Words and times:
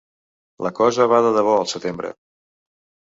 La 0.67 0.71
cosa 0.79 1.07
va 1.13 1.19
de 1.27 1.33
debò 1.37 1.53
al 1.61 1.69
setembre. 1.75 2.15